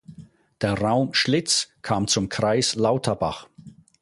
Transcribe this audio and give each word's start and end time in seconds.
Der 0.61 0.73
Raum 0.81 1.13
Schlitz 1.13 1.69
kam 1.83 2.07
zum 2.07 2.27
Kreis 2.27 2.73
Lauterbach. 2.73 3.47